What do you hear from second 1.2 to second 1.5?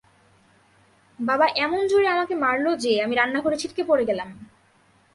বাবা